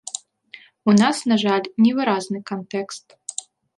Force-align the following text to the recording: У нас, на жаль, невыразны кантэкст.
У 0.91 0.95
нас, 1.01 1.17
на 1.31 1.37
жаль, 1.43 1.69
невыразны 1.89 2.39
кантэкст. 2.51 3.05